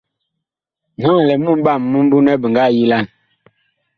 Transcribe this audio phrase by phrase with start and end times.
[0.99, 3.05] Naŋ a lɛ mumɓaa mi mimbu nɛ bi ngaa yilan.